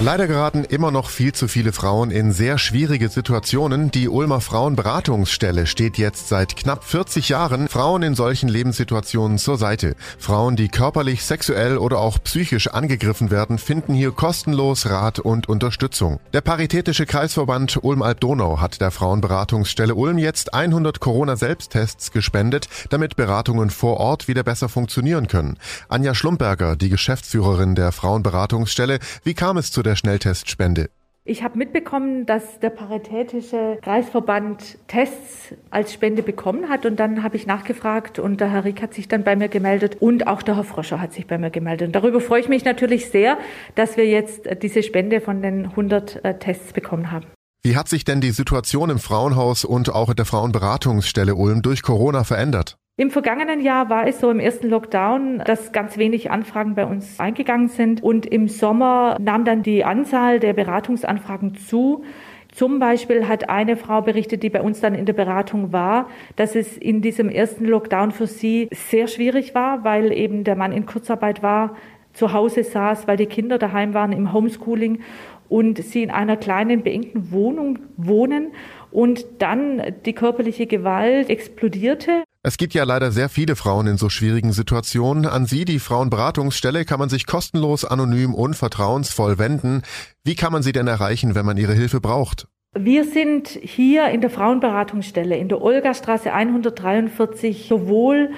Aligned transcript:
Leider 0.00 0.28
geraten 0.28 0.62
immer 0.62 0.92
noch 0.92 1.10
viel 1.10 1.32
zu 1.32 1.48
viele 1.48 1.72
Frauen 1.72 2.12
in 2.12 2.30
sehr 2.30 2.56
schwierige 2.58 3.08
Situationen. 3.08 3.90
Die 3.90 4.08
Ulmer 4.08 4.40
Frauenberatungsstelle 4.40 5.66
steht 5.66 5.98
jetzt 5.98 6.28
seit 6.28 6.54
knapp 6.54 6.84
40 6.84 7.30
Jahren 7.30 7.66
Frauen 7.66 8.04
in 8.04 8.14
solchen 8.14 8.48
Lebenssituationen 8.48 9.38
zur 9.38 9.58
Seite. 9.58 9.96
Frauen, 10.16 10.54
die 10.54 10.68
körperlich, 10.68 11.24
sexuell 11.24 11.78
oder 11.78 11.98
auch 11.98 12.22
psychisch 12.22 12.68
angegriffen 12.68 13.32
werden, 13.32 13.58
finden 13.58 13.92
hier 13.92 14.12
kostenlos 14.12 14.88
Rat 14.88 15.18
und 15.18 15.48
Unterstützung. 15.48 16.20
Der 16.32 16.42
Paritätische 16.42 17.04
Kreisverband 17.04 17.82
Ulm-Alb-Donau 17.82 18.60
hat 18.60 18.80
der 18.80 18.92
Frauenberatungsstelle 18.92 19.96
Ulm 19.96 20.18
jetzt 20.18 20.54
100 20.54 21.00
Corona-Selbsttests 21.00 22.12
gespendet, 22.12 22.68
damit 22.90 23.16
Beratungen 23.16 23.70
vor 23.70 23.96
Ort 23.96 24.28
wieder 24.28 24.44
besser 24.44 24.68
funktionieren 24.68 25.26
können. 25.26 25.58
Anja 25.88 26.14
Schlumberger, 26.14 26.76
die 26.76 26.88
Geschäftsführerin 26.88 27.74
der 27.74 27.90
Frauenberatungsstelle, 27.90 29.00
wie 29.24 29.34
kam 29.34 29.56
es 29.56 29.72
zu 29.72 29.82
der 29.88 29.96
Schnelltestspende? 29.96 30.90
Ich 31.24 31.42
habe 31.42 31.58
mitbekommen, 31.58 32.24
dass 32.24 32.60
der 32.60 32.70
Paritätische 32.70 33.78
Kreisverband 33.82 34.78
Tests 34.86 35.54
als 35.70 35.92
Spende 35.92 36.22
bekommen 36.22 36.68
hat 36.68 36.86
und 36.86 36.98
dann 36.98 37.22
habe 37.22 37.36
ich 37.36 37.46
nachgefragt 37.46 38.18
und 38.18 38.40
der 38.40 38.50
Herr 38.50 38.64
Rieck 38.64 38.80
hat 38.80 38.94
sich 38.94 39.08
dann 39.08 39.24
bei 39.24 39.36
mir 39.36 39.48
gemeldet 39.48 39.96
und 40.00 40.26
auch 40.26 40.42
der 40.42 40.56
Herr 40.56 40.64
Froscher 40.64 41.00
hat 41.00 41.12
sich 41.12 41.26
bei 41.26 41.36
mir 41.36 41.50
gemeldet. 41.50 41.88
Und 41.88 41.92
darüber 41.92 42.20
freue 42.20 42.40
ich 42.40 42.48
mich 42.48 42.64
natürlich 42.64 43.10
sehr, 43.10 43.36
dass 43.74 43.96
wir 43.98 44.06
jetzt 44.06 44.48
diese 44.62 44.82
Spende 44.82 45.20
von 45.20 45.42
den 45.42 45.66
100 45.66 46.24
äh, 46.24 46.38
Tests 46.38 46.72
bekommen 46.72 47.10
haben. 47.10 47.26
Wie 47.62 47.76
hat 47.76 47.88
sich 47.88 48.04
denn 48.04 48.22
die 48.22 48.30
Situation 48.30 48.88
im 48.88 48.98
Frauenhaus 48.98 49.66
und 49.66 49.90
auch 49.90 50.08
in 50.08 50.16
der 50.16 50.24
Frauenberatungsstelle 50.24 51.34
Ulm 51.34 51.60
durch 51.60 51.82
Corona 51.82 52.24
verändert? 52.24 52.78
Im 53.00 53.12
vergangenen 53.12 53.60
Jahr 53.60 53.90
war 53.90 54.08
es 54.08 54.18
so 54.18 54.28
im 54.28 54.40
ersten 54.40 54.68
Lockdown, 54.68 55.40
dass 55.44 55.70
ganz 55.70 55.98
wenig 55.98 56.32
Anfragen 56.32 56.74
bei 56.74 56.84
uns 56.84 57.20
eingegangen 57.20 57.68
sind. 57.68 58.02
Und 58.02 58.26
im 58.26 58.48
Sommer 58.48 59.16
nahm 59.20 59.44
dann 59.44 59.62
die 59.62 59.84
Anzahl 59.84 60.40
der 60.40 60.52
Beratungsanfragen 60.52 61.54
zu. 61.54 62.02
Zum 62.50 62.80
Beispiel 62.80 63.28
hat 63.28 63.48
eine 63.48 63.76
Frau 63.76 64.02
berichtet, 64.02 64.42
die 64.42 64.50
bei 64.50 64.60
uns 64.60 64.80
dann 64.80 64.96
in 64.96 65.06
der 65.06 65.12
Beratung 65.12 65.72
war, 65.72 66.08
dass 66.34 66.56
es 66.56 66.76
in 66.76 67.00
diesem 67.00 67.28
ersten 67.28 67.66
Lockdown 67.66 68.10
für 68.10 68.26
sie 68.26 68.68
sehr 68.72 69.06
schwierig 69.06 69.54
war, 69.54 69.84
weil 69.84 70.10
eben 70.10 70.42
der 70.42 70.56
Mann 70.56 70.72
in 70.72 70.84
Kurzarbeit 70.84 71.40
war, 71.40 71.76
zu 72.14 72.32
Hause 72.32 72.64
saß, 72.64 73.06
weil 73.06 73.16
die 73.16 73.26
Kinder 73.26 73.58
daheim 73.58 73.94
waren 73.94 74.10
im 74.10 74.32
Homeschooling 74.32 75.02
und 75.48 75.78
sie 75.78 76.02
in 76.02 76.10
einer 76.10 76.36
kleinen, 76.36 76.82
beengten 76.82 77.30
Wohnung 77.30 77.78
wohnen 77.96 78.48
und 78.90 79.24
dann 79.38 79.80
die 80.04 80.14
körperliche 80.14 80.66
Gewalt 80.66 81.30
explodierte. 81.30 82.24
Es 82.44 82.56
gibt 82.56 82.72
ja 82.72 82.84
leider 82.84 83.10
sehr 83.10 83.28
viele 83.28 83.56
Frauen 83.56 83.88
in 83.88 83.96
so 83.96 84.08
schwierigen 84.08 84.52
Situationen. 84.52 85.26
An 85.26 85.46
Sie, 85.46 85.64
die 85.64 85.80
Frauenberatungsstelle, 85.80 86.84
kann 86.84 87.00
man 87.00 87.08
sich 87.08 87.26
kostenlos, 87.26 87.84
anonym 87.84 88.32
und 88.32 88.54
vertrauensvoll 88.54 89.38
wenden. 89.38 89.82
Wie 90.22 90.36
kann 90.36 90.52
man 90.52 90.62
Sie 90.62 90.70
denn 90.70 90.86
erreichen, 90.86 91.34
wenn 91.34 91.44
man 91.44 91.56
Ihre 91.56 91.74
Hilfe 91.74 92.00
braucht? 92.00 92.46
Wir 92.74 93.04
sind 93.04 93.48
hier 93.48 94.08
in 94.10 94.20
der 94.20 94.30
Frauenberatungsstelle 94.30 95.36
in 95.36 95.48
der 95.48 95.60
Olgastraße 95.60 96.32
143 96.32 97.66
sowohl 97.66 98.30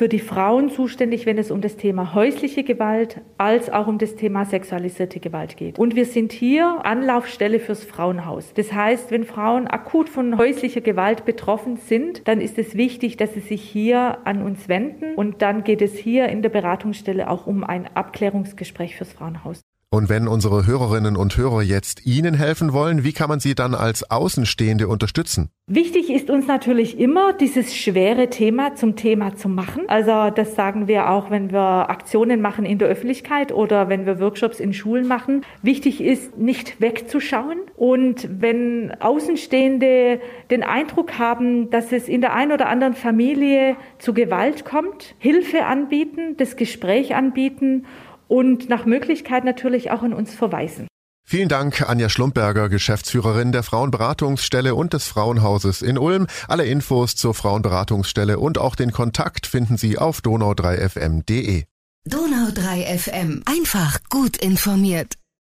für 0.00 0.08
die 0.08 0.18
Frauen 0.18 0.70
zuständig, 0.70 1.26
wenn 1.26 1.36
es 1.36 1.50
um 1.50 1.60
das 1.60 1.76
Thema 1.76 2.14
häusliche 2.14 2.64
Gewalt 2.64 3.20
als 3.36 3.68
auch 3.68 3.86
um 3.86 3.98
das 3.98 4.16
Thema 4.16 4.46
sexualisierte 4.46 5.20
Gewalt 5.20 5.58
geht. 5.58 5.78
Und 5.78 5.94
wir 5.94 6.06
sind 6.06 6.32
hier 6.32 6.86
Anlaufstelle 6.86 7.60
fürs 7.60 7.84
Frauenhaus. 7.84 8.54
Das 8.54 8.72
heißt, 8.72 9.10
wenn 9.10 9.24
Frauen 9.24 9.66
akut 9.66 10.08
von 10.08 10.38
häuslicher 10.38 10.80
Gewalt 10.80 11.26
betroffen 11.26 11.76
sind, 11.76 12.26
dann 12.26 12.40
ist 12.40 12.56
es 12.56 12.76
wichtig, 12.76 13.18
dass 13.18 13.34
sie 13.34 13.40
sich 13.40 13.60
hier 13.60 14.20
an 14.24 14.40
uns 14.42 14.70
wenden. 14.70 15.16
Und 15.16 15.42
dann 15.42 15.64
geht 15.64 15.82
es 15.82 15.98
hier 15.98 16.30
in 16.30 16.40
der 16.40 16.48
Beratungsstelle 16.48 17.28
auch 17.28 17.46
um 17.46 17.62
ein 17.62 17.86
Abklärungsgespräch 17.94 18.96
fürs 18.96 19.12
Frauenhaus. 19.12 19.60
Und 19.92 20.08
wenn 20.08 20.28
unsere 20.28 20.68
Hörerinnen 20.68 21.16
und 21.16 21.36
Hörer 21.36 21.62
jetzt 21.62 22.06
Ihnen 22.06 22.34
helfen 22.34 22.72
wollen, 22.72 23.02
wie 23.02 23.12
kann 23.12 23.28
man 23.28 23.40
sie 23.40 23.56
dann 23.56 23.74
als 23.74 24.08
Außenstehende 24.08 24.86
unterstützen? 24.86 25.50
Wichtig 25.66 26.10
ist 26.10 26.30
uns 26.30 26.46
natürlich 26.46 26.96
immer, 27.00 27.32
dieses 27.32 27.76
schwere 27.76 28.30
Thema 28.30 28.76
zum 28.76 28.94
Thema 28.94 29.34
zu 29.34 29.48
machen. 29.48 29.88
Also 29.88 30.30
das 30.32 30.54
sagen 30.54 30.86
wir 30.86 31.10
auch, 31.10 31.32
wenn 31.32 31.50
wir 31.50 31.90
Aktionen 31.90 32.40
machen 32.40 32.64
in 32.64 32.78
der 32.78 32.86
Öffentlichkeit 32.86 33.50
oder 33.50 33.88
wenn 33.88 34.06
wir 34.06 34.20
Workshops 34.20 34.60
in 34.60 34.72
Schulen 34.72 35.08
machen. 35.08 35.44
Wichtig 35.62 36.00
ist, 36.00 36.38
nicht 36.38 36.80
wegzuschauen. 36.80 37.58
Und 37.74 38.28
wenn 38.40 38.92
Außenstehende 39.00 40.20
den 40.52 40.62
Eindruck 40.62 41.18
haben, 41.18 41.68
dass 41.70 41.90
es 41.90 42.06
in 42.06 42.20
der 42.20 42.32
einen 42.32 42.52
oder 42.52 42.68
anderen 42.68 42.94
Familie 42.94 43.74
zu 43.98 44.14
Gewalt 44.14 44.64
kommt, 44.64 45.16
Hilfe 45.18 45.64
anbieten, 45.64 46.36
das 46.36 46.54
Gespräch 46.54 47.16
anbieten 47.16 47.86
und 48.30 48.68
nach 48.68 48.86
Möglichkeit 48.86 49.44
natürlich 49.44 49.90
auch 49.90 50.02
an 50.02 50.14
uns 50.14 50.32
verweisen. 50.32 50.86
Vielen 51.26 51.48
Dank, 51.48 51.88
Anja 51.88 52.08
Schlumpberger, 52.08 52.68
Geschäftsführerin 52.68 53.52
der 53.52 53.62
Frauenberatungsstelle 53.62 54.74
und 54.74 54.94
des 54.94 55.06
Frauenhauses 55.06 55.82
in 55.82 55.98
Ulm. 55.98 56.26
Alle 56.48 56.64
Infos 56.64 57.14
zur 57.14 57.34
Frauenberatungsstelle 57.34 58.38
und 58.38 58.58
auch 58.58 58.74
den 58.74 58.90
Kontakt 58.90 59.46
finden 59.46 59.76
Sie 59.76 59.98
auf 59.98 60.20
donau3fm.de. 60.20 61.64
Donau3fm. 62.08 63.42
Einfach 63.46 63.98
gut 64.08 64.38
informiert. 64.38 65.19